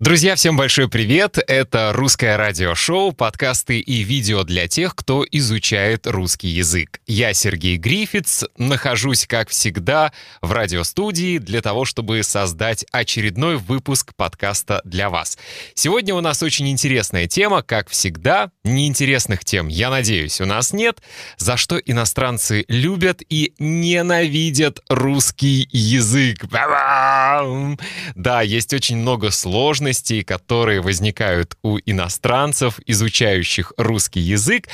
Друзья, 0.00 0.36
всем 0.36 0.56
большой 0.56 0.88
привет! 0.88 1.38
Это 1.48 1.90
русское 1.92 2.36
радиошоу, 2.36 3.10
подкасты 3.10 3.80
и 3.80 4.04
видео 4.04 4.44
для 4.44 4.68
тех, 4.68 4.94
кто 4.94 5.26
изучает 5.28 6.06
русский 6.06 6.46
язык. 6.46 7.00
Я 7.08 7.34
Сергей 7.34 7.78
Грифиц, 7.78 8.44
нахожусь, 8.56 9.26
как 9.26 9.48
всегда, 9.48 10.12
в 10.40 10.52
радиостудии 10.52 11.38
для 11.38 11.62
того, 11.62 11.84
чтобы 11.84 12.22
создать 12.22 12.86
очередной 12.92 13.56
выпуск 13.56 14.12
подкаста 14.14 14.82
для 14.84 15.10
вас. 15.10 15.36
Сегодня 15.74 16.14
у 16.14 16.20
нас 16.20 16.44
очень 16.44 16.68
интересная 16.70 17.26
тема, 17.26 17.62
как 17.62 17.90
всегда. 17.90 18.52
Неинтересных 18.62 19.44
тем, 19.44 19.66
я 19.66 19.90
надеюсь, 19.90 20.40
у 20.40 20.44
нас 20.44 20.72
нет. 20.72 21.02
За 21.38 21.56
что 21.56 21.76
иностранцы 21.76 22.64
любят 22.68 23.20
и 23.28 23.52
ненавидят 23.58 24.78
русский 24.88 25.68
язык. 25.72 26.44
Да, 28.14 28.42
есть 28.42 28.72
очень 28.72 28.98
много 28.98 29.32
сложностей 29.32 29.87
трудностей, 29.88 30.22
которые 30.22 30.80
возникают 30.82 31.56
у 31.62 31.78
иностранцев, 31.78 32.78
изучающих 32.86 33.72
русский 33.76 34.20
язык, 34.20 34.68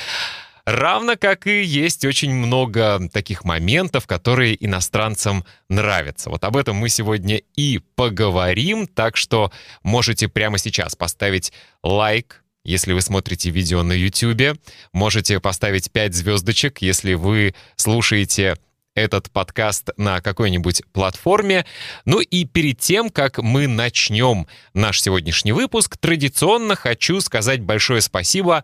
Равно 0.67 1.15
как 1.15 1.45
и 1.45 1.61
есть 1.61 2.05
очень 2.05 2.33
много 2.33 2.99
таких 3.13 3.45
моментов, 3.45 4.07
которые 4.07 4.55
иностранцам 4.65 5.45
нравятся. 5.69 6.31
Вот 6.31 6.43
об 6.43 6.57
этом 6.57 6.75
мы 6.77 6.89
сегодня 6.89 7.39
и 7.55 7.81
поговорим, 7.95 8.87
так 8.87 9.15
что 9.15 9.51
можете 9.83 10.27
прямо 10.27 10.57
сейчас 10.57 10.95
поставить 10.95 11.53
лайк, 11.83 12.43
если 12.63 12.93
вы 12.93 13.01
смотрите 13.01 13.51
видео 13.51 13.83
на 13.83 13.93
YouTube. 13.93 14.57
Можете 14.91 15.39
поставить 15.39 15.91
5 15.91 16.15
звездочек, 16.15 16.81
если 16.81 17.13
вы 17.13 17.53
слушаете 17.75 18.55
этот 18.95 19.29
подкаст 19.29 19.89
на 19.97 20.21
какой-нибудь 20.21 20.81
платформе. 20.91 21.65
Ну 22.05 22.21
и 22.21 22.45
перед 22.45 22.79
тем, 22.79 23.09
как 23.09 23.37
мы 23.37 23.67
начнем 23.67 24.47
наш 24.73 25.01
сегодняшний 25.01 25.51
выпуск, 25.51 25.97
традиционно 25.97 26.75
хочу 26.75 27.21
сказать 27.21 27.61
большое 27.61 28.01
спасибо 28.01 28.63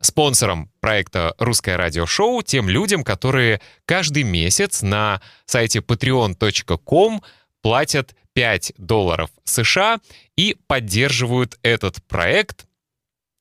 спонсорам 0.00 0.70
проекта 0.80 1.34
«Русское 1.38 1.76
радиошоу», 1.76 2.42
тем 2.42 2.68
людям, 2.68 3.04
которые 3.04 3.60
каждый 3.84 4.22
месяц 4.22 4.82
на 4.82 5.20
сайте 5.46 5.80
patreon.com 5.80 7.22
платят 7.60 8.14
5 8.32 8.72
долларов 8.78 9.30
США 9.44 9.98
и 10.36 10.56
поддерживают 10.66 11.58
этот 11.62 12.02
проект– 12.04 12.66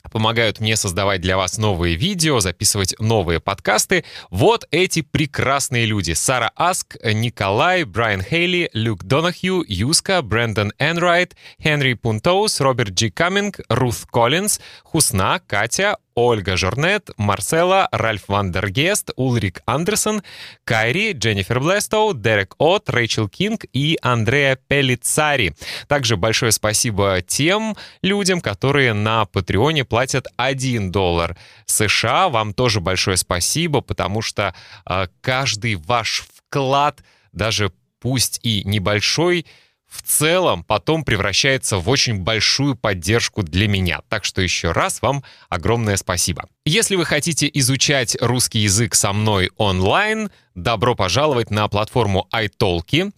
помогают 0.09 0.59
мне 0.59 0.75
создавать 0.75 1.21
для 1.21 1.37
вас 1.37 1.57
новые 1.57 1.95
видео, 1.95 2.39
записывать 2.39 2.95
новые 2.99 3.39
подкасты. 3.39 4.03
Вот 4.29 4.67
эти 4.71 5.01
прекрасные 5.01 5.85
люди. 5.85 6.13
Сара 6.13 6.51
Аск, 6.55 6.97
Николай, 7.03 7.83
Брайан 7.83 8.21
Хейли, 8.21 8.69
Люк 8.73 9.03
Донахью, 9.03 9.63
Юска, 9.67 10.21
Брэндон 10.21 10.73
Энрайт, 10.79 11.35
Хенри 11.61 11.93
Пунтоус, 11.93 12.59
Роберт 12.61 12.91
Джи 12.91 13.09
Каминг, 13.09 13.59
Рут 13.69 13.91
Коллинз, 14.09 14.59
Хусна, 14.83 15.39
Катя, 15.45 15.97
Ольга 16.15 16.57
Жорнет, 16.57 17.09
Марсела, 17.17 17.87
Ральф 17.91 18.27
Вандергест, 18.27 19.11
Улрик 19.15 19.61
Андерсон, 19.65 20.23
Кайри, 20.63 21.13
Дженнифер 21.13 21.59
Блестоу, 21.59 22.13
Дерек 22.13 22.55
От, 22.57 22.89
Рэйчел 22.89 23.29
Кинг 23.29 23.65
и 23.73 23.97
Андреа 24.01 24.57
Пелицари. 24.67 25.55
Также 25.87 26.17
большое 26.17 26.51
спасибо 26.51 27.21
тем 27.21 27.75
людям, 28.01 28.41
которые 28.41 28.93
на 28.93 29.25
Патреоне 29.25 29.85
платят 29.85 30.27
1 30.37 30.91
доллар 30.91 31.37
США. 31.65 32.29
Вам 32.29 32.53
тоже 32.53 32.81
большое 32.81 33.17
спасибо, 33.17 33.81
потому 33.81 34.21
что 34.21 34.53
э, 34.85 35.07
каждый 35.21 35.75
ваш 35.75 36.23
вклад, 36.35 37.03
даже 37.31 37.71
пусть 37.99 38.39
и 38.43 38.63
небольшой, 38.65 39.45
в 39.91 40.01
целом 40.03 40.63
потом 40.63 41.03
превращается 41.03 41.77
в 41.77 41.89
очень 41.89 42.19
большую 42.19 42.75
поддержку 42.75 43.43
для 43.43 43.67
меня. 43.67 43.99
Так 44.07 44.23
что 44.23 44.41
еще 44.41 44.71
раз 44.71 45.01
вам 45.01 45.21
огромное 45.49 45.97
спасибо. 45.97 46.47
Если 46.65 46.95
вы 46.95 47.05
хотите 47.05 47.49
изучать 47.53 48.15
русский 48.21 48.59
язык 48.59 48.95
со 48.95 49.11
мной 49.11 49.51
онлайн, 49.57 50.31
добро 50.55 50.95
пожаловать 50.95 51.51
на 51.51 51.67
платформу 51.67 52.27
iTalki. 52.33 53.11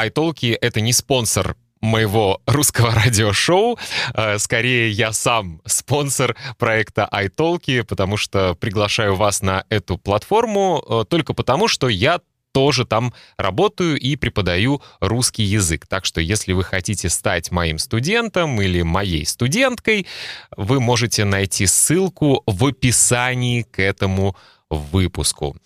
iTalki— 0.00 0.56
это 0.60 0.80
не 0.80 0.94
спонсор 0.94 1.56
моего 1.82 2.40
русского 2.46 2.90
радиошоу. 2.94 3.78
Э, 4.14 4.38
скорее, 4.38 4.90
я 4.90 5.12
сам 5.12 5.60
спонсор 5.66 6.36
проекта 6.56 7.06
iTalki, 7.12 7.84
потому 7.84 8.16
что 8.16 8.54
приглашаю 8.54 9.14
вас 9.14 9.42
на 9.42 9.64
эту 9.68 9.98
платформу 9.98 10.82
э, 10.88 11.04
только 11.06 11.34
потому, 11.34 11.68
что 11.68 11.88
я 11.88 12.20
тоже 12.54 12.86
там 12.86 13.12
работаю 13.36 13.98
и 13.98 14.14
преподаю 14.14 14.80
русский 15.00 15.42
язык. 15.42 15.86
Так 15.88 16.04
что 16.04 16.20
если 16.20 16.52
вы 16.52 16.62
хотите 16.62 17.08
стать 17.08 17.50
моим 17.50 17.78
студентом 17.78 18.62
или 18.62 18.82
моей 18.82 19.26
студенткой, 19.26 20.06
вы 20.56 20.80
можете 20.80 21.24
найти 21.24 21.66
ссылку 21.66 22.44
в 22.46 22.64
описании 22.64 23.62
к 23.62 23.82
этому 23.82 24.36
выпуску. 24.70 25.56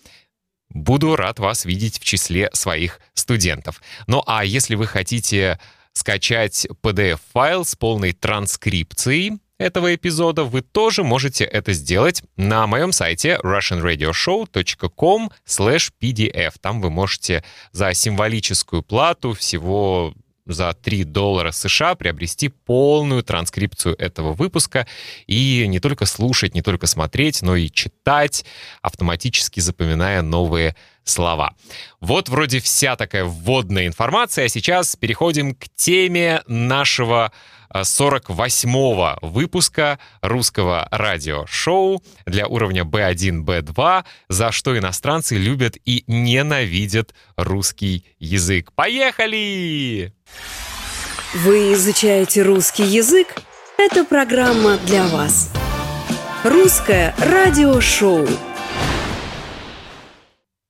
Буду 0.71 1.15
рад 1.15 1.37
вас 1.37 1.63
видеть 1.63 1.99
в 1.99 2.03
числе 2.03 2.49
своих 2.53 2.99
студентов. 3.13 3.83
Ну 4.07 4.23
а 4.25 4.43
если 4.43 4.73
вы 4.73 4.87
хотите 4.87 5.59
скачать 5.93 6.67
PDF-файл 6.81 7.65
с 7.65 7.75
полной 7.75 8.13
транскрипцией, 8.13 9.37
этого 9.59 9.93
эпизода, 9.93 10.45
вы 10.45 10.61
тоже 10.61 11.03
можете 11.03 11.43
это 11.43 11.73
сделать 11.73 12.23
на 12.37 12.65
моем 12.65 12.91
сайте 12.91 13.37
russianradioshow.com 13.43 15.29
pdf. 15.45 16.53
Там 16.61 16.81
вы 16.81 16.89
можете 16.89 17.43
за 17.71 17.93
символическую 17.93 18.81
плату 18.81 19.33
всего 19.33 20.15
за 20.45 20.73
3 20.73 21.03
доллара 21.03 21.51
США 21.51 21.95
приобрести 21.95 22.49
полную 22.49 23.21
транскрипцию 23.23 23.95
этого 23.99 24.33
выпуска 24.33 24.87
и 25.27 25.65
не 25.67 25.79
только 25.79 26.05
слушать, 26.05 26.55
не 26.55 26.61
только 26.61 26.87
смотреть, 26.87 27.41
но 27.41 27.55
и 27.55 27.69
читать, 27.69 28.45
автоматически 28.81 29.59
запоминая 29.59 30.21
новые 30.21 30.75
слова. 31.09 31.55
Вот 31.99 32.29
вроде 32.29 32.59
вся 32.59 32.95
такая 32.95 33.25
вводная 33.25 33.87
информация, 33.87 34.45
а 34.45 34.49
сейчас 34.49 34.95
переходим 34.95 35.55
к 35.55 35.65
теме 35.75 36.41
нашего 36.47 37.31
48-го 37.73 39.19
выпуска 39.21 39.99
русского 40.21 40.87
радиошоу 40.91 42.01
для 42.25 42.47
уровня 42.47 42.83
B1, 42.83 43.43
B2, 43.43 44.05
за 44.29 44.51
что 44.51 44.77
иностранцы 44.77 45.37
любят 45.37 45.77
и 45.85 46.03
ненавидят 46.07 47.13
русский 47.37 48.05
язык. 48.19 48.71
Поехали! 48.73 50.13
Вы 51.33 51.73
изучаете 51.73 52.41
русский 52.41 52.83
язык? 52.83 53.35
Это 53.77 54.03
программа 54.03 54.77
для 54.77 55.05
вас. 55.07 55.51
Русское 56.43 57.13
радиошоу. 57.19 58.27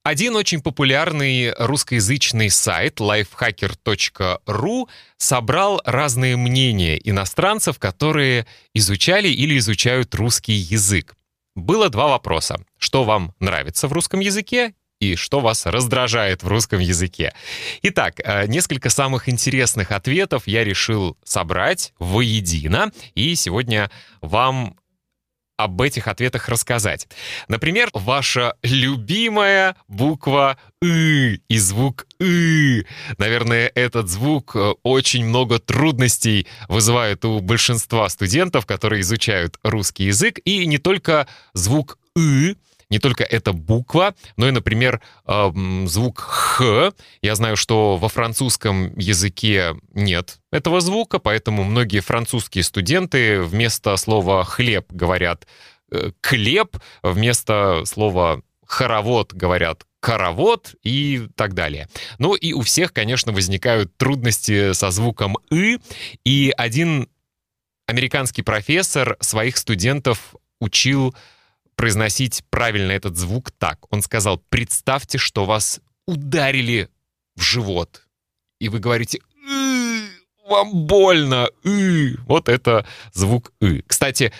Один 0.03 0.35
очень 0.35 0.61
популярный 0.61 1.53
русскоязычный 1.53 2.49
сайт 2.49 2.99
lifehacker.ru 2.99 4.87
собрал 5.17 5.81
разные 5.83 6.37
мнения 6.37 6.97
иностранцев, 7.03 7.79
которые 7.79 8.47
изучали 8.73 9.27
или 9.27 9.57
изучают 9.57 10.15
русский 10.15 10.53
язык. 10.53 11.15
Было 11.55 11.89
два 11.89 12.07
вопроса. 12.07 12.63
Что 12.77 13.03
вам 13.03 13.33
нравится 13.39 13.87
в 13.89 13.93
русском 13.93 14.21
языке 14.21 14.73
и 15.01 15.15
что 15.15 15.41
вас 15.41 15.65
раздражает 15.65 16.43
в 16.43 16.47
русском 16.47 16.79
языке. 16.79 17.33
Итак, 17.81 18.19
э, 18.23 18.47
несколько 18.47 18.89
самых 18.89 19.27
интересных 19.27 19.91
ответов 19.91 20.47
я 20.47 20.63
решил 20.63 21.17
собрать 21.23 21.93
воедино, 21.99 22.91
и 23.15 23.35
сегодня 23.35 23.89
вам 24.21 24.77
об 25.59 25.81
этих 25.81 26.07
ответах 26.07 26.47
рассказать. 26.47 27.09
Например, 27.49 27.89
ваша 27.93 28.55
любимая 28.63 29.75
буква 29.89 30.57
«ы» 30.81 31.41
и 31.49 31.57
звук 31.57 32.07
«ы». 32.21 32.85
Наверное, 33.17 33.69
этот 33.75 34.07
звук 34.07 34.55
э, 34.55 34.75
очень 34.83 35.25
много 35.25 35.59
трудностей 35.59 36.47
вызывает 36.69 37.25
у 37.25 37.41
большинства 37.41 38.07
студентов, 38.07 38.65
которые 38.65 39.01
изучают 39.01 39.59
русский 39.61 40.05
язык. 40.05 40.39
И 40.45 40.65
не 40.65 40.77
только 40.77 41.27
звук 41.53 41.97
«ы», 42.17 42.55
не 42.89 42.99
только 42.99 43.23
эта 43.23 43.53
буква, 43.53 44.15
но 44.35 44.47
и, 44.47 44.51
например, 44.51 45.01
звук 45.25 46.19
«х». 46.19 46.93
Я 47.21 47.35
знаю, 47.35 47.55
что 47.55 47.97
во 47.97 48.09
французском 48.09 48.97
языке 48.97 49.75
нет 49.93 50.39
этого 50.51 50.81
звука, 50.81 51.19
поэтому 51.19 51.63
многие 51.63 51.99
французские 51.99 52.63
студенты 52.63 53.41
вместо 53.41 53.95
слова 53.95 54.43
«хлеб» 54.43 54.87
говорят 54.91 55.47
э, 55.91 56.11
«клеп», 56.21 56.77
вместо 57.03 57.83
слова 57.85 58.41
«хоровод» 58.65 59.33
говорят 59.33 59.85
коровод 59.99 60.75
и 60.81 61.27
так 61.35 61.53
далее. 61.53 61.89
Ну 62.17 62.33
и 62.33 62.53
у 62.53 62.61
всех, 62.61 62.93
конечно, 62.93 63.31
возникают 63.33 63.95
трудности 63.97 64.73
со 64.73 64.89
звуком 64.91 65.37
«ы», 65.51 65.77
и 66.23 66.53
один 66.57 67.09
американский 67.85 68.41
профессор 68.41 69.17
своих 69.19 69.57
студентов 69.57 70.35
учил 70.59 71.15
произносить 71.79 72.43
правильно 72.49 72.91
этот 72.91 73.15
звук 73.15 73.51
так. 73.51 73.79
Он 73.89 74.01
сказал, 74.01 74.43
представьте, 74.49 75.17
что 75.17 75.45
вас 75.45 75.79
ударили 76.05 76.89
в 77.37 77.41
живот. 77.41 78.05
И 78.59 78.67
вы 78.67 78.79
говорите 78.79 79.21
вам 80.45 80.73
больно, 80.73 81.47
и. 81.63 82.17
Вот 82.27 82.49
это 82.49 82.85
звук 83.13 83.53
и. 83.61 83.81
Кстати, 83.87 84.33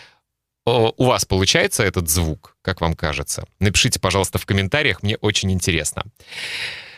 у 0.66 1.06
вас 1.06 1.24
получается 1.24 1.84
этот 1.84 2.10
звук, 2.10 2.58
как 2.62 2.82
вам 2.82 2.94
кажется? 2.94 3.46
Напишите, 3.60 4.02
пожалуйста, 4.02 4.38
в 4.38 4.46
комментариях, 4.46 5.02
мне 5.02 5.16
очень 5.16 5.50
интересно. 5.50 6.04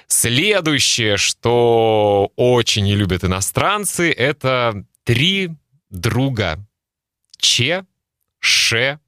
Следующее, 0.07 1.17
что 1.17 2.31
очень 2.35 2.85
не 2.85 2.95
любят 2.95 3.23
иностранцы, 3.23 4.11
это 4.11 4.85
три 5.03 5.51
друга. 5.91 6.65
Че, 7.37 7.85
ше, 8.39 8.99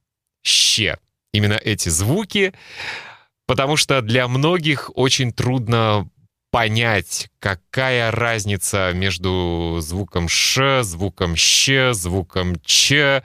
ще. 0.44 1.00
Именно 1.34 1.54
эти 1.54 1.90
звуки, 1.90 2.54
потому 3.48 3.76
что 3.76 4.02
для 4.02 4.28
многих 4.28 4.90
очень 4.96 5.34
трудно 5.34 6.08
понять, 6.54 7.30
какая 7.40 8.12
разница 8.12 8.92
между 8.94 9.80
звуком 9.82 10.30
«ш», 10.30 10.84
звуком 10.84 11.36
«щ», 11.36 11.94
звуком 11.94 12.62
«ч». 12.64 13.24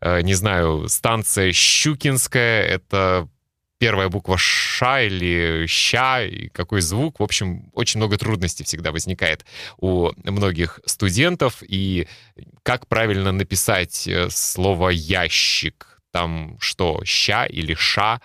Э, 0.00 0.20
не 0.22 0.34
знаю, 0.34 0.88
станция 0.88 1.52
Щукинская— 1.52 2.62
это 2.64 3.28
первая 3.78 4.08
буква 4.08 4.36
«ша» 4.36 5.02
или 5.02 5.66
«ща», 5.68 6.24
и 6.24 6.48
какой 6.48 6.80
звук. 6.80 7.20
В 7.20 7.22
общем, 7.22 7.70
очень 7.74 7.98
много 7.98 8.18
трудностей 8.18 8.64
всегда 8.64 8.90
возникает 8.90 9.44
у 9.76 10.10
многих 10.24 10.80
студентов. 10.84 11.62
И 11.62 12.08
как 12.64 12.88
правильно 12.88 13.30
написать 13.30 14.08
э, 14.08 14.30
слово 14.30 14.88
«ящик»? 14.88 15.93
Там 16.14 16.56
что, 16.60 17.00
«ща» 17.04 17.44
или 17.44 17.74
«ша»? 17.74 18.20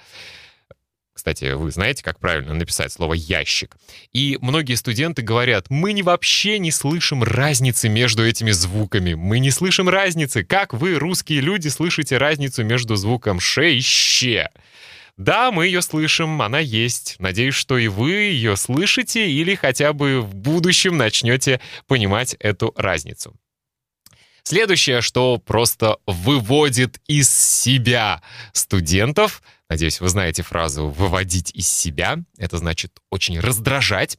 Кстати, 1.12 1.54
вы 1.54 1.72
знаете, 1.72 2.04
как 2.04 2.20
правильно 2.20 2.54
написать 2.54 2.94
слово 2.94 3.16
«ящик». 3.16 3.76
И 4.14 4.38
многие 4.42 4.76
студенты 4.76 5.24
говорят, 5.24 5.72
мы 5.72 5.94
не 5.94 6.04
вообще 6.04 6.60
не 6.60 6.70
слышим 6.70 7.24
разницы 7.24 7.90
между 7.90 8.24
этими 8.24 8.52
звуками. 8.52 9.16
Мы 9.16 9.40
не 9.40 9.50
слышим 9.50 9.90
разницы. 9.90 10.44
Как 10.44 10.72
вы, 10.72 11.00
русские 11.00 11.42
люди, 11.42 11.68
слышите 11.70 12.20
разницу 12.20 12.64
между 12.64 12.96
звуком 12.96 13.40
«ше» 13.40 13.74
и 13.74 13.82
«ще»? 13.82 14.52
Да, 15.18 15.52
мы 15.52 15.66
ее 15.66 15.82
слышим, 15.82 16.44
она 16.44 16.60
есть. 16.60 17.16
Надеюсь, 17.18 17.56
что 17.56 17.80
и 17.80 17.88
вы 17.88 18.12
ее 18.12 18.56
слышите 18.56 19.32
или 19.32 19.56
хотя 19.56 19.94
бы 19.94 20.22
в 20.22 20.36
будущем 20.36 20.96
начнете 20.96 21.60
понимать 21.88 22.36
эту 22.40 22.72
разницу. 22.78 23.34
Следующее, 24.44 25.02
что 25.02 25.38
просто 25.38 25.98
выводит 26.06 27.00
из 27.08 27.30
себя 27.30 28.22
студентов, 28.54 29.42
надеюсь, 29.70 30.02
вы 30.02 30.10
знаете 30.10 30.44
фразу 30.44 30.88
«выводить 30.88 31.52
из 31.52 31.68
себя», 31.68 32.18
это 32.38 32.58
значит 32.58 33.00
очень 33.10 33.40
раздражать, 33.40 34.18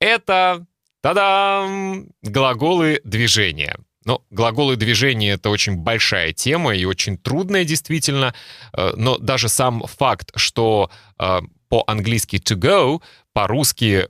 это, 0.00 0.66
та-дам, 1.00 2.08
глаголы 2.22 3.00
движения. 3.04 3.76
Но 4.04 4.24
глаголы 4.30 4.76
движения— 4.76 5.30
это 5.34 5.48
очень 5.48 5.76
большая 5.76 6.32
тема 6.32 6.74
и 6.74 6.84
очень 6.84 7.16
трудная 7.16 7.64
действительно, 7.64 8.34
э, 8.72 8.92
но 8.96 9.16
даже 9.18 9.48
сам 9.48 9.84
факт, 9.86 10.32
что 10.34 10.90
э, 11.18 11.40
по-английски 11.68 12.36
to 12.36 12.56
go, 12.56 13.02
по-русски 13.32 14.08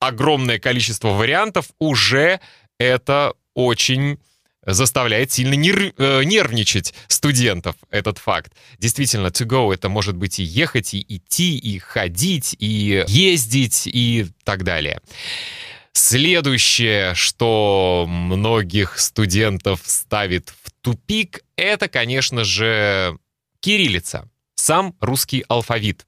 огромное 0.00 0.58
количество 0.58 1.08
вариантов, 1.08 1.66
уже 1.78 2.40
это 2.78 3.34
очень 3.54 4.18
заставляет 4.64 5.32
сильно 5.32 5.54
нерв, 5.54 5.92
э, 5.96 6.22
нервничать 6.24 6.94
студентов 7.08 7.76
этот 7.90 8.18
факт. 8.18 8.52
Действительно, 8.78 9.28
to 9.28 9.46
go 9.46 9.72
это 9.72 9.88
может 9.88 10.16
быть 10.16 10.38
и 10.38 10.42
ехать, 10.42 10.94
и 10.94 11.04
идти, 11.08 11.56
и 11.56 11.78
ходить, 11.78 12.56
и 12.58 13.04
ездить, 13.08 13.86
и 13.86 14.26
так 14.44 14.64
далее. 14.64 15.00
Следующее, 15.92 17.14
что 17.14 18.06
многих 18.08 18.98
студентов 18.98 19.80
ставит 19.84 20.50
в 20.62 20.70
тупик, 20.80 21.40
это, 21.56 21.88
конечно 21.88 22.44
же, 22.44 23.18
кириллица, 23.60 24.28
сам 24.54 24.94
русский 25.00 25.44
алфавит. 25.48 26.06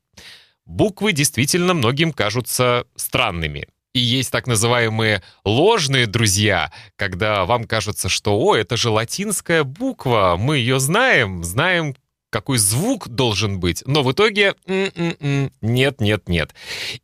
Буквы 0.65 1.13
действительно 1.13 1.75
многим 1.75 2.13
кажутся 2.13 2.87
странными. 2.97 3.69
И 3.95 4.01
есть 4.01 4.31
так 4.33 4.47
называемые 4.49 5.23
ложные 5.45 6.07
друзья, 6.07 6.73
когда 6.97 7.45
вам 7.45 7.65
кажется, 7.65 8.09
что 8.09 8.37
«О, 8.37 8.57
это 8.57 8.77
же 8.77 8.91
латинская 8.91 9.63
буква, 9.63 10.35
мы 10.39 10.59
ее 10.59 10.81
знаем, 10.81 11.45
знаем, 11.45 11.95
какой 12.31 12.59
звук 12.59 13.09
должен 13.09 13.61
быть, 13.61 13.85
но 13.87 14.03
в 14.03 14.11
итоге 14.11 14.57
нет, 14.67 16.01
нет, 16.01 16.29
нет. 16.29 16.55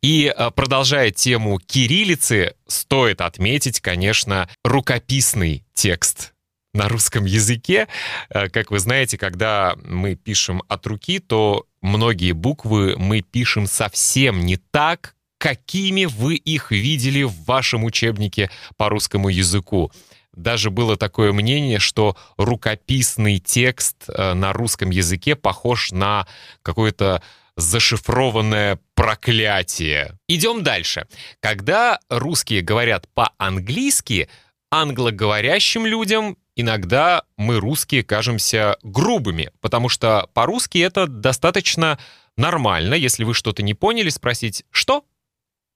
И 0.01 0.27
а, 0.27 0.51
продолжая 0.51 1.11
тему 1.11 1.57
кириллицы, 1.65 2.55
стоит 2.67 3.21
отметить, 3.21 3.79
конечно, 3.79 4.49
рукописный 4.65 5.63
текст 5.73 6.33
на 6.73 6.89
русском 6.89 7.23
языке. 7.23 7.87
Э, 8.29 8.49
как 8.49 8.71
вы 8.71 8.79
знаете, 8.79 9.17
когда 9.17 9.77
мы 9.85 10.15
пишем 10.15 10.63
от 10.67 10.85
руки, 10.85 11.19
то 11.19 11.65
многие 11.81 12.33
буквы 12.33 12.97
мы 12.97 13.21
пишем 13.21 13.67
совсем 13.67 14.41
не 14.45 14.57
так, 14.57 15.15
какими 15.41 16.05
вы 16.05 16.35
их 16.35 16.69
видели 16.69 17.23
в 17.23 17.33
вашем 17.45 17.83
учебнике 17.83 18.51
по 18.77 18.89
русскому 18.89 19.27
языку. 19.29 19.91
Даже 20.33 20.69
было 20.69 20.97
такое 20.97 21.33
мнение, 21.33 21.79
что 21.79 22.15
рукописный 22.37 23.39
текст 23.39 24.03
э, 24.07 24.33
на 24.33 24.53
русском 24.53 24.91
языке 24.91 25.35
похож 25.35 25.91
на 25.91 26.27
какое-то 26.61 27.23
зашифрованное 27.57 28.79
проклятие. 28.93 30.15
Идем 30.27 30.61
дальше. 30.61 31.07
Когда 31.39 31.99
русские 32.07 32.61
говорят 32.61 33.07
по-английски, 33.15 34.29
англоговорящим 34.69 35.87
людям 35.87 36.37
иногда 36.55 37.23
мы, 37.35 37.59
русские, 37.59 38.03
кажемся 38.03 38.77
грубыми, 38.83 39.49
потому 39.59 39.89
что 39.89 40.29
по-русски 40.35 40.77
это 40.77 41.07
достаточно 41.07 41.97
нормально, 42.37 42.93
если 42.93 43.23
вы 43.23 43.33
что-то 43.33 43.63
не 43.63 43.73
поняли, 43.73 44.09
спросить 44.09 44.65
«что?», 44.69 45.03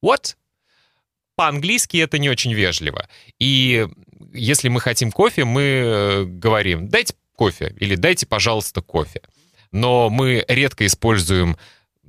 What? 0.06 0.36
По-английски 1.36 1.98
это 1.98 2.20
не 2.20 2.30
очень 2.30 2.54
вежливо. 2.54 3.10
И 3.40 3.88
если 4.34 4.70
мы 4.70 4.80
хотим 4.80 5.12
кофе, 5.12 5.46
мы 5.46 5.62
э, 5.62 6.24
говорим 6.26 6.88
«дайте 6.88 7.16
кофе» 7.36 7.76
или 7.80 7.96
«дайте, 7.96 8.28
пожалуйста, 8.28 8.82
кофе». 8.82 9.22
Но 9.72 10.10
мы 10.10 10.46
редко 10.48 10.86
используем 10.86 11.58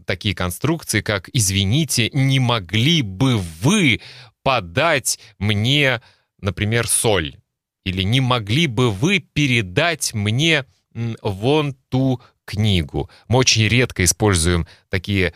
такие 0.05 0.35
конструкции, 0.35 1.01
как 1.01 1.31
«извините, 1.33 2.11
не 2.13 2.39
могли 2.39 3.01
бы 3.03 3.39
вы 3.39 4.01
подать 4.43 5.19
мне, 5.39 6.03
например, 6.41 6.87
соль?» 6.87 7.37
или 7.85 8.03
«не 8.03 8.21
могли 8.21 8.67
бы 8.67 8.91
вы 8.91 9.21
передать 9.21 10.13
мне 10.13 10.67
вон 10.93 11.75
ту 11.89 12.21
книгу?» 12.45 13.11
Мы 13.27 13.39
очень 13.39 13.67
редко 13.67 14.05
используем 14.05 14.67
такие 14.91 15.33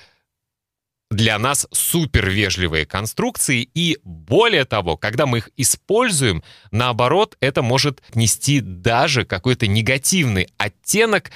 для 1.11 1.39
нас 1.39 1.67
супер 1.73 2.31
вежливые 2.31 2.87
конструкции, 2.87 3.69
и 3.75 3.99
более 4.05 4.65
того, 4.65 4.97
когда 4.97 5.27
мы 5.27 5.39
их 5.39 5.51
используем, 5.57 6.43
наоборот, 6.71 7.37
это 7.41 7.63
может 7.63 8.01
нести 8.15 8.61
даже 8.61 9.25
какой-то 9.25 9.67
негативный 9.67 10.49
оттенок, 10.57 11.31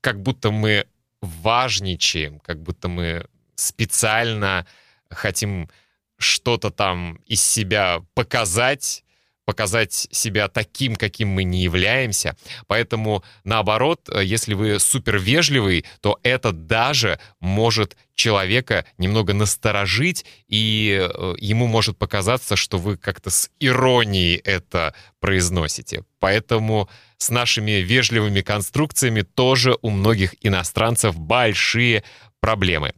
как 0.00 0.20
будто 0.20 0.50
мы 0.50 0.86
важничаем, 1.20 2.40
как 2.40 2.60
будто 2.62 2.88
мы 2.88 3.26
специально 3.54 4.66
хотим 5.08 5.70
что-то 6.18 6.70
там 6.70 7.20
из 7.26 7.42
себя 7.42 8.02
показать, 8.14 9.04
показать 9.52 9.92
себя 9.92 10.48
таким, 10.48 10.96
каким 10.96 11.28
мы 11.28 11.44
не 11.44 11.62
являемся. 11.62 12.34
Поэтому, 12.66 13.22
наоборот, 13.44 14.08
э, 14.08 14.24
если 14.24 14.54
вы 14.54 14.78
супер 14.78 15.18
вежливый, 15.18 15.84
то 16.00 16.18
это 16.22 16.52
даже 16.52 17.20
может 17.38 17.98
человека 18.14 18.86
немного 18.96 19.34
насторожить, 19.34 20.24
и 20.48 20.98
э, 20.98 21.34
ему 21.36 21.66
может 21.66 21.98
показаться, 21.98 22.56
что 22.56 22.78
вы 22.78 22.96
как-то 22.96 23.28
с 23.28 23.50
иронией 23.60 24.36
это 24.36 24.94
произносите. 25.20 26.04
Поэтому 26.18 26.88
с 27.18 27.28
нашими 27.28 27.82
вежливыми 27.82 28.40
конструкциями 28.40 29.20
тоже 29.20 29.76
у 29.82 29.90
многих 29.90 30.34
иностранцев 30.40 31.18
большие 31.18 32.04
проблемы. 32.40 32.94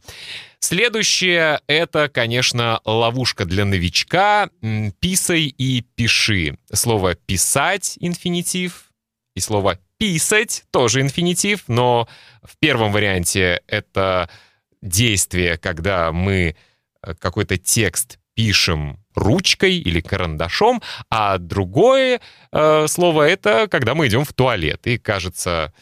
Следующее— 0.59 1.61
это, 1.67 2.09
конечно, 2.09 2.81
ловушка 2.85 3.45
для 3.45 3.65
новичка. 3.65 4.49
«Писай 4.99 5.43
и 5.43 5.81
пиши». 5.95 6.57
Слово 6.71 7.15
«писать»— 7.15 7.97
инфинитив, 7.99 8.85
и 9.35 9.39
слово 9.39 9.79
«писать»— 9.97 10.63
тоже 10.71 11.01
инфинитив, 11.01 11.63
но 11.67 12.07
в 12.43 12.57
первом 12.57 12.91
варианте 12.91 13.61
это 13.67 14.29
действие, 14.81 15.57
когда 15.57 16.11
мы 16.11 16.55
э, 17.01 17.13
какой-то 17.15 17.57
текст 17.57 18.19
пишем 18.35 18.99
ручкой 19.15 19.77
или 19.77 20.01
карандашом, 20.01 20.81
а 21.09 21.37
другое 21.37 22.19
э, 22.51 22.87
слово— 22.87 23.23
это 23.29 23.67
когда 23.69 23.95
мы 23.95 24.07
идем 24.07 24.25
в 24.25 24.33
туалет, 24.33 24.85
и 24.87 24.97
кажется 24.97 25.73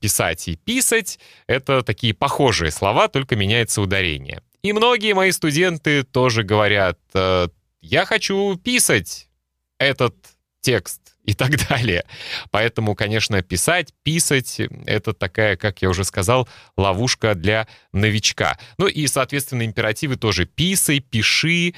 писать 0.00 0.48
и 0.48 0.56
писать— 0.56 1.18
это 1.46 1.82
такие 1.82 2.12
похожие 2.12 2.70
слова, 2.70 3.08
только 3.08 3.36
меняется 3.36 3.80
ударение. 3.80 4.42
И 4.62 4.72
многие 4.72 5.14
мои 5.14 5.30
студенты 5.30 6.02
тоже 6.02 6.42
говорят, 6.42 6.98
э, 7.14 7.48
я 7.80 8.04
хочу 8.04 8.56
писать 8.56 9.28
этот 9.78 10.14
текст 10.60 11.00
и 11.24 11.32
так 11.32 11.52
далее. 11.68 12.04
Поэтому, 12.50 12.94
конечно, 12.94 13.40
писать, 13.42 13.94
писать— 14.02 14.60
это 14.86 15.14
такая, 15.14 15.56
как 15.56 15.80
я 15.82 15.88
уже 15.88 16.04
сказал, 16.04 16.48
ловушка 16.76 17.34
для 17.34 17.66
новичка. 17.92 18.58
Ну 18.76 18.86
и, 18.86 19.06
соответственно, 19.06 19.64
императивы 19.64 20.16
тоже 20.16 20.44
«писай», 20.44 21.00
«пиши» 21.00 21.74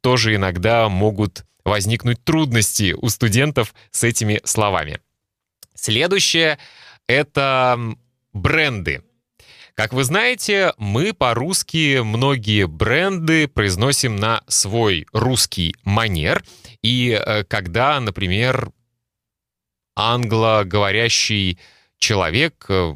тоже 0.00 0.36
иногда 0.36 0.88
могут 0.88 1.44
возникнуть 1.64 2.22
трудности 2.24 2.94
у 2.96 3.08
студентов 3.08 3.74
с 3.90 4.04
этими 4.04 4.40
словами. 4.44 5.00
Следующее— 5.74 6.58
это 7.06 7.78
бренды. 8.32 9.02
Как 9.74 9.92
вы 9.92 10.04
знаете, 10.04 10.72
мы 10.78 11.12
по-русски 11.12 12.00
многие 12.02 12.66
бренды 12.66 13.46
произносим 13.46 14.16
на 14.16 14.42
свой 14.48 15.06
русский 15.12 15.74
манер. 15.84 16.42
И 16.82 17.10
э, 17.10 17.44
когда, 17.44 18.00
например, 18.00 18.70
англоговорящий 19.94 21.58
человек 21.98 22.64
э, 22.70 22.94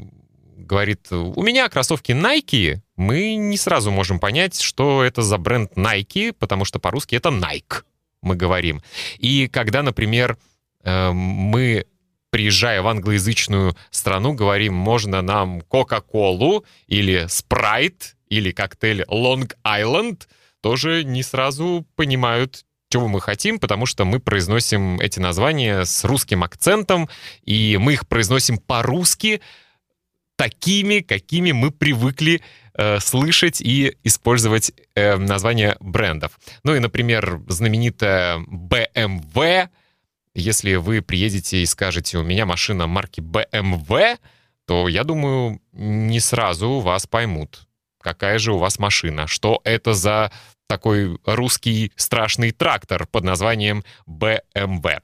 говорит, 0.56 1.12
у 1.12 1.42
меня 1.42 1.68
кроссовки 1.68 2.12
Nike, 2.12 2.80
мы 2.96 3.34
не 3.34 3.58
сразу 3.58 3.90
можем 3.90 4.18
понять, 4.18 4.58
что 4.58 5.02
это 5.02 5.20
за 5.20 5.36
бренд 5.36 5.72
Nike, 5.76 6.32
потому 6.32 6.64
что 6.64 6.78
по-русски 6.78 7.14
это 7.14 7.28
Nike, 7.28 7.82
мы 8.22 8.36
говорим. 8.36 8.80
И 9.18 9.48
когда, 9.48 9.82
например, 9.82 10.38
э, 10.82 11.10
мы 11.12 11.84
приезжая 12.30 12.80
в 12.82 12.88
англоязычную 12.88 13.76
страну, 13.90 14.32
говорим, 14.32 14.74
можно 14.74 15.20
нам 15.20 15.60
Кока-Колу 15.62 16.64
или 16.86 17.26
Спрайт 17.28 18.16
или 18.28 18.52
коктейль 18.52 19.02
Island, 19.02 20.28
тоже 20.62 21.04
не 21.04 21.22
сразу 21.22 21.86
понимают, 21.96 22.64
чего 22.88 23.08
мы 23.08 23.20
хотим, 23.20 23.58
потому 23.58 23.86
что 23.86 24.04
мы 24.04 24.20
произносим 24.20 25.00
эти 25.00 25.18
названия 25.20 25.84
с 25.84 26.04
русским 26.04 26.42
акцентом, 26.42 27.08
и 27.44 27.76
мы 27.80 27.94
их 27.94 28.08
произносим 28.08 28.58
по-русски 28.58 29.40
такими, 30.36 31.00
какими 31.00 31.52
мы 31.52 31.70
привыкли 31.70 32.40
э, 32.74 32.98
слышать 33.00 33.60
и 33.60 33.96
использовать 34.04 34.72
э, 34.94 35.16
названия 35.16 35.76
брендов. 35.80 36.38
Ну 36.64 36.74
и, 36.74 36.78
например, 36.78 37.40
знаменитая 37.48 38.38
BMW— 38.38 39.68
если 40.34 40.74
вы 40.74 41.02
приедете 41.02 41.58
и 41.58 41.66
скажете, 41.66 42.18
у 42.18 42.22
меня 42.22 42.46
машина 42.46 42.86
марки 42.86 43.20
BMW, 43.20 44.18
то, 44.66 44.88
я 44.88 45.04
думаю, 45.04 45.60
не 45.72 46.20
сразу 46.20 46.78
вас 46.80 47.06
поймут, 47.06 47.66
какая 48.00 48.38
же 48.38 48.52
у 48.52 48.58
вас 48.58 48.78
машина, 48.78 49.26
что 49.26 49.60
это 49.64 49.94
за 49.94 50.30
такой 50.68 51.18
русский 51.24 51.92
страшный 51.96 52.52
трактор 52.52 53.06
под 53.06 53.24
названием 53.24 53.84
BMW. 54.06 55.00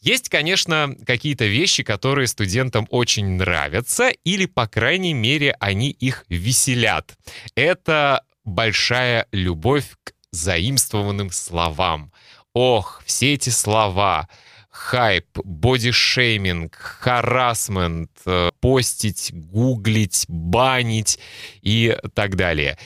Есть, 0.00 0.28
конечно, 0.28 0.96
какие-то 1.06 1.44
вещи, 1.44 1.82
которые 1.82 2.28
студентам 2.28 2.86
очень 2.90 3.26
нравятся, 3.36 4.10
или, 4.24 4.46
по 4.46 4.66
крайней 4.66 5.12
мере, 5.12 5.56
они 5.58 5.90
их 5.90 6.24
веселят. 6.28 7.16
Это 7.56 8.22
большая 8.44 9.26
любовь 9.32 9.90
к 10.04 10.12
заимствованным 10.30 11.30
словам. 11.30 12.12
Ох, 12.60 13.04
все 13.06 13.34
эти 13.34 13.50
слова, 13.50 14.28
хайп, 14.68 15.26
бодишейминг, 15.44 16.74
харасмент, 16.74 18.10
э, 18.26 18.50
постить, 18.58 19.30
гуглить, 19.32 20.24
банить 20.26 21.20
и 21.62 21.96
так 22.14 22.34
далее. 22.34 22.76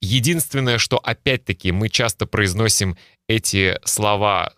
Единственное, 0.00 0.78
что 0.78 0.96
опять-таки 0.96 1.70
мы 1.70 1.90
часто 1.90 2.24
произносим 2.24 2.96
эти 3.28 3.78
слова 3.84 4.54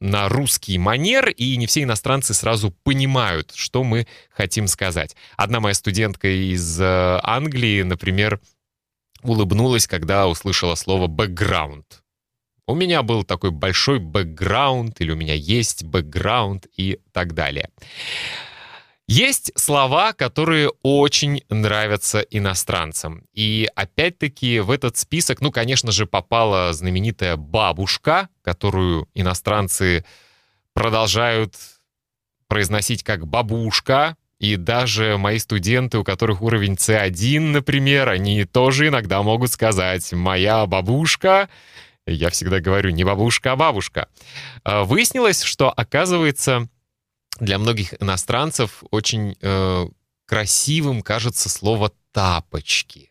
на 0.00 0.28
русский 0.28 0.76
манер, 0.76 1.28
и 1.28 1.56
не 1.56 1.68
все 1.68 1.84
иностранцы 1.84 2.34
сразу 2.34 2.74
понимают, 2.82 3.52
что 3.54 3.84
мы 3.84 4.08
хотим 4.32 4.66
сказать. 4.66 5.14
Одна 5.36 5.60
моя 5.60 5.74
студентка 5.74 6.26
из 6.26 6.80
э, 6.80 7.20
Англии, 7.22 7.82
например, 7.82 8.40
улыбнулась, 9.22 9.86
когда 9.86 10.26
услышала 10.26 10.74
слово 10.74 11.06
«бэкграунд». 11.06 12.02
У 12.70 12.74
меня 12.76 13.02
был 13.02 13.24
такой 13.24 13.50
большой 13.50 13.98
бэкграунд, 13.98 15.00
или 15.00 15.10
у 15.10 15.16
меня 15.16 15.34
есть 15.34 15.82
бэкграунд 15.82 16.68
и 16.76 17.00
так 17.12 17.34
далее. 17.34 17.68
Есть 19.08 19.50
слова, 19.56 20.12
которые 20.12 20.70
очень 20.84 21.42
нравятся 21.48 22.20
иностранцам. 22.20 23.24
И 23.34 23.68
опять-таки 23.74 24.60
в 24.60 24.70
этот 24.70 24.96
список, 24.96 25.40
ну, 25.40 25.50
конечно 25.50 25.90
же, 25.90 26.06
попала 26.06 26.72
знаменитая 26.72 27.34
бабушка, 27.34 28.28
которую 28.42 29.08
иностранцы 29.14 30.04
продолжают 30.72 31.56
произносить 32.46 33.02
как 33.02 33.26
бабушка. 33.26 34.16
И 34.38 34.54
даже 34.54 35.18
мои 35.18 35.38
студенты, 35.40 35.98
у 35.98 36.04
которых 36.04 36.40
уровень 36.40 36.74
C1, 36.74 37.40
например, 37.40 38.10
они 38.10 38.44
тоже 38.44 38.86
иногда 38.86 39.24
могут 39.24 39.50
сказать 39.50 40.12
«моя 40.12 40.66
бабушка», 40.66 41.48
я 42.14 42.30
всегда 42.30 42.60
говорю 42.60 42.90
не 42.90 43.04
бабушка, 43.04 43.52
а 43.52 43.56
бабушка. 43.56 44.08
А, 44.64 44.84
выяснилось, 44.84 45.42
что, 45.42 45.70
оказывается, 45.70 46.68
для 47.38 47.58
многих 47.58 47.94
иностранцев 48.00 48.82
очень 48.90 49.36
э, 49.40 49.86
красивым 50.26 51.02
кажется 51.02 51.48
слово 51.48 51.92
«тапочки». 52.12 53.10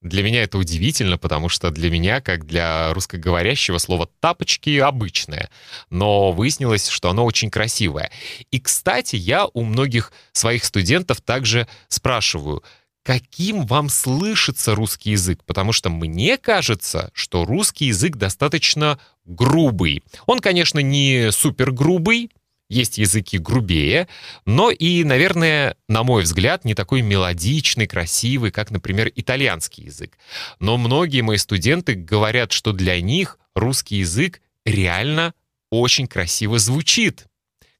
Для 0.00 0.22
меня 0.22 0.42
это 0.42 0.56
удивительно, 0.56 1.18
потому 1.18 1.50
что 1.50 1.70
для 1.70 1.90
меня, 1.90 2.22
как 2.22 2.46
для 2.46 2.94
русскоговорящего, 2.94 3.76
слово 3.76 4.08
«тапочки» 4.20 4.78
обычное. 4.78 5.50
Но 5.90 6.32
выяснилось, 6.32 6.88
что 6.88 7.10
оно 7.10 7.26
очень 7.26 7.50
красивое. 7.50 8.10
И, 8.50 8.60
кстати, 8.60 9.16
я 9.16 9.46
у 9.52 9.62
многих 9.62 10.12
своих 10.32 10.64
студентов 10.64 11.20
также 11.20 11.68
спрашиваю— 11.88 12.64
каким 13.10 13.66
вам 13.66 13.88
слышится 13.88 14.76
русский 14.76 15.10
язык, 15.10 15.42
потому 15.44 15.72
что 15.72 15.90
мне 15.90 16.38
кажется, 16.38 17.10
что 17.12 17.44
русский 17.44 17.86
язык 17.86 18.14
достаточно 18.14 19.00
грубый. 19.24 20.04
Он, 20.26 20.38
конечно, 20.38 20.78
не 20.78 21.32
супер 21.32 21.72
грубый, 21.72 22.30
есть 22.68 22.98
языки 22.98 23.36
грубее, 23.38 24.06
но 24.46 24.70
и, 24.70 25.02
наверное, 25.02 25.76
на 25.88 26.04
мой 26.04 26.22
взгляд, 26.22 26.64
не 26.64 26.76
такой 26.76 27.02
мелодичный, 27.02 27.88
красивый, 27.88 28.52
как, 28.52 28.70
например, 28.70 29.10
итальянский 29.16 29.86
язык. 29.86 30.16
Но 30.60 30.76
многие 30.76 31.22
мои 31.22 31.38
студенты 31.38 31.94
говорят, 31.94 32.52
что 32.52 32.72
для 32.72 33.00
них 33.00 33.40
русский 33.56 33.96
язык 33.96 34.40
реально 34.64 35.34
очень 35.68 36.06
красиво 36.06 36.60
звучит. 36.60 37.26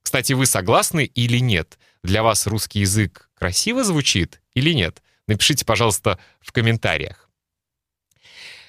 Кстати, 0.03 0.33
вы 0.33 0.47
согласны 0.47 1.05
или 1.05 1.39
нет? 1.39 1.79
Для 2.03 2.25
вас 2.25 2.49
русский 2.49 2.81
язык 2.81 3.31
красиво 3.39 3.85
звучит 3.85 4.43
или 4.55 4.73
нет? 4.73 5.01
Напишите, 5.31 5.65
пожалуйста, 5.65 6.19
в 6.41 6.51
комментариях. 6.51 7.31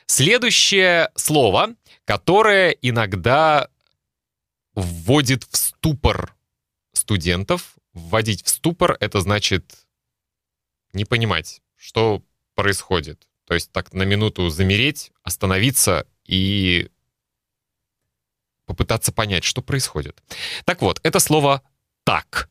Следующее 0.06 1.10
слово, 1.16 1.74
которое 2.06 2.70
иногда 2.70 3.68
вводит 4.76 5.44
в 5.44 5.58
ступор 5.58 6.36
студентов. 6.94 7.74
Вводить 7.94 8.46
в 8.46 8.50
ступор— 8.50 8.96
это 9.00 9.22
значит 9.22 9.88
не 10.94 11.04
понимать, 11.04 11.64
что 11.78 12.24
происходит. 12.54 13.28
То 13.48 13.56
есть 13.56 13.72
так 13.72 13.92
на 13.94 14.04
минуту 14.04 14.50
замереть, 14.50 15.12
остановиться 15.24 16.06
и 16.26 16.92
попытаться 18.68 19.12
понять, 19.12 19.46
что 19.46 19.64
происходит. 19.64 20.22
Так 20.66 20.84
вот, 20.84 21.00
это 21.02 21.20
слово 21.20 21.64
«так». 22.04 22.51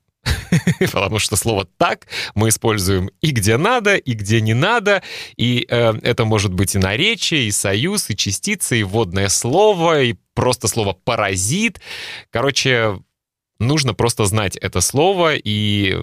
потому 0.93 1.19
что 1.19 1.37
слово 1.37 1.67
«так» 1.77 2.07
мы 2.35 2.49
используем 2.49 3.11
и 3.21 3.31
где 3.31 3.57
надо, 3.57 3.97
и 3.97 4.13
где 4.13 4.41
не 4.41 4.55
надо, 4.55 5.03
и 5.37 5.67
э, 5.69 5.95
это 6.03 6.25
может 6.25 6.53
быть 6.53 6.75
и 6.75 6.79
наречие, 6.79 7.45
и 7.45 7.51
союз, 7.51 8.11
и 8.11 8.17
частица, 8.17 8.75
и 8.75 8.83
вводное 8.83 9.29
слово, 9.29 10.03
и 10.03 10.17
просто 10.35 10.69
слово 10.69 10.93
«паразит». 10.93 11.81
Короче, 12.31 13.01
нужно 13.59 13.95
просто 13.95 14.25
знать 14.25 14.57
это 14.57 14.81
слово 14.81 15.35
и 15.37 15.97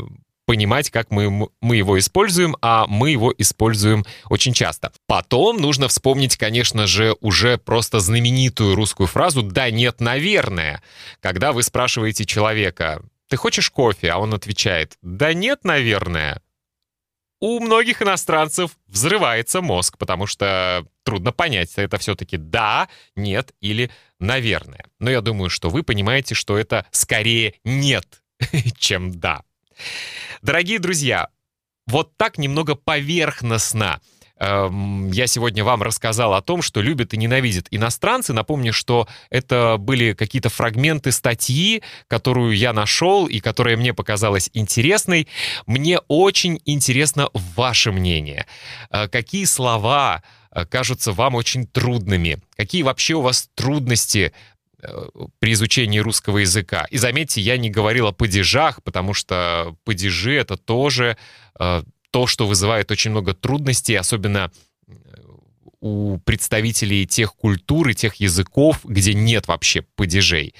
понимать, 0.48 0.89
как 0.89 1.12
мы, 1.12 1.50
мы 1.62 1.75
его 1.75 2.00
используем, 2.00 2.56
а 2.62 2.88
мы 2.88 3.12
его 3.12 3.34
используем 3.38 4.06
очень 4.30 4.54
часто. 4.54 4.94
Потом 5.06 5.58
нужно 5.58 5.89
вспомнить, 5.89 6.38
конечно 6.38 6.88
же, 6.88 7.16
уже 7.20 7.58
просто 7.58 8.00
знаменитую 8.00 8.74
русскую 8.74 9.08
фразу 9.08 9.44
«да 9.44 9.70
нет, 9.70 10.00
наверное». 10.00 10.82
Когда 11.20 11.51
вы 11.51 11.63
спрашиваете 11.63 12.25
человека, 12.25 13.01
ты 13.27 13.38
хочешь 13.38 13.69
кофе? 13.69 14.12
А 14.12 14.17
он 14.17 14.34
отвечает, 14.34 14.98
да 15.01 15.34
нет, 15.34 15.63
наверное. 15.63 16.41
У 17.39 17.60
многих 17.60 18.01
иностранцев 18.01 18.72
взрывается 18.88 19.62
мозг, 19.62 19.98
потому 19.98 20.25
что 20.25 20.86
трудно 21.03 21.31
понять, 21.31 21.72
это 21.75 21.98
все-таки 21.98 22.38
да, 22.38 22.89
нет 23.15 23.53
или 23.62 23.91
наверное. 24.19 24.86
Но 25.00 25.12
я 25.12 25.22
думаю, 25.22 25.50
что 25.51 25.69
вы 25.69 25.84
понимаете, 25.84 26.34
что 26.34 26.57
это 26.57 26.88
скорее 26.91 27.53
нет, 27.63 28.24
чем 28.77 29.19
да. 29.19 29.43
Дорогие 30.41 30.79
друзья, 30.79 31.29
вот 31.86 32.17
так 32.17 32.39
немного 32.39 32.74
поверхностно 32.74 34.01
я 34.39 35.27
сегодня 35.27 35.63
вам 35.63 35.82
рассказал 35.82 36.34
о 36.34 36.41
том, 36.41 36.62
что 36.62 36.82
любят 36.82 37.13
и 37.13 37.17
ненавидят 37.17 37.67
иностранцы. 37.72 38.34
Напомню, 38.34 38.72
что 38.72 39.08
это 39.29 39.77
были 39.79 40.13
какие-то 40.13 40.50
фрагменты 40.50 41.12
статьи, 41.12 41.82
которую 42.08 42.56
я 42.56 42.74
нашел 42.74 43.27
и 43.27 43.39
которая 43.39 43.77
мне 43.77 43.94
показалась 43.94 44.50
интересной. 44.53 45.27
Мне 45.65 46.00
очень 46.08 46.62
интересно 46.65 47.29
ваше 47.34 47.91
мнение. 47.91 48.46
Э, 48.91 49.08
какие 49.08 49.46
слова 49.46 50.22
э, 50.51 50.65
кажутся 50.65 51.13
вам 51.13 51.36
очень 51.36 51.65
трудными? 51.65 52.39
Какие 52.56 52.84
вообще 52.84 53.15
у 53.15 53.22
вас 53.22 53.50
трудности 53.56 54.34
Э, 54.84 55.08
при 55.39 55.53
изучении 55.53 55.98
русского 55.98 56.38
языка. 56.38 56.86
И 56.91 56.98
заметьте, 56.98 57.41
я 57.41 57.58
не 57.58 57.72
говорил 57.72 58.06
о 58.06 58.12
падежах, 58.12 58.84
потому 58.84 59.15
что 59.15 59.75
падежи— 59.86 60.36
это 60.36 60.56
тоже 60.56 61.17
то, 62.12 62.28
что 62.28 62.48
вызывает 62.48 62.92
очень 62.92 63.12
много 63.12 63.34
трудностей, 63.34 63.96
особенно 63.96 64.52
э, 64.88 64.94
у 65.80 66.18
представителей 66.20 67.06
тех 67.06 67.36
культур 67.36 67.90
и 67.90 67.96
тех 67.96 68.16
языков, 68.16 68.80
где 68.84 69.14
нет 69.14 69.48
вообще 69.48 69.82
падежей. 69.96 70.54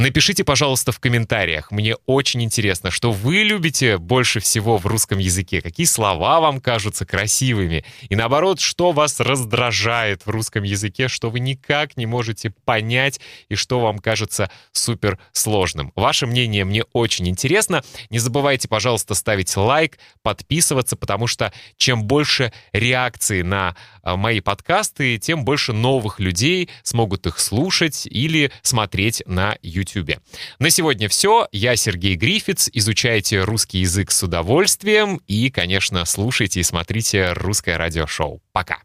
Напишите, 0.00 0.44
пожалуйста, 0.44 0.92
в 0.92 0.98
комментариях. 0.98 1.70
Мне 1.70 1.94
очень 2.06 2.42
интересно, 2.42 2.90
что 2.90 3.12
вы 3.12 3.42
любите 3.42 3.98
больше 3.98 4.40
всего 4.40 4.78
в 4.78 4.86
русском 4.86 5.18
языке. 5.18 5.60
Какие 5.60 5.84
слова 5.84 6.40
вам 6.40 6.62
кажутся 6.62 7.04
красивыми? 7.04 7.84
И 8.08 8.16
наоборот, 8.16 8.60
что 8.60 8.92
вас 8.92 9.20
раздражает 9.20 10.24
в 10.24 10.30
русском 10.30 10.62
языке, 10.62 11.08
что 11.08 11.28
вы 11.28 11.40
никак 11.40 11.98
не 11.98 12.06
можете 12.06 12.48
понять 12.64 13.20
и 13.50 13.56
что 13.56 13.78
вам 13.80 13.98
кажется 13.98 14.50
супер 14.72 15.18
сложным. 15.32 15.92
Ваше 15.94 16.26
мнение 16.26 16.64
мне 16.64 16.84
очень 16.94 17.28
интересно. 17.28 17.84
Не 18.08 18.20
забывайте, 18.20 18.68
пожалуйста, 18.68 19.12
ставить 19.12 19.54
лайк, 19.54 19.98
подписываться, 20.22 20.96
потому 20.96 21.26
что 21.26 21.52
чем 21.76 22.04
больше 22.04 22.54
реакции 22.72 23.42
на 23.42 23.76
а, 24.02 24.16
мои 24.16 24.40
подкасты, 24.40 25.18
тем 25.18 25.44
больше 25.44 25.74
новых 25.74 26.20
людей 26.20 26.70
смогут 26.84 27.26
их 27.26 27.38
слушать 27.38 28.06
или 28.06 28.50
смотреть 28.62 29.22
на 29.26 29.58
YouTube. 29.60 29.89
YouTube. 29.94 30.18
На 30.58 30.70
сегодня 30.70 31.08
все. 31.08 31.48
Я 31.52 31.76
Сергей 31.76 32.16
Грифиц. 32.16 32.68
Изучайте 32.72 33.42
русский 33.42 33.78
язык 33.78 34.10
с 34.10 34.22
удовольствием 34.22 35.20
и, 35.26 35.50
конечно, 35.50 36.04
слушайте 36.04 36.60
и 36.60 36.64
смотрите 36.64 37.32
русское 37.32 37.76
радиошоу. 37.76 38.42
Пока. 38.52 38.80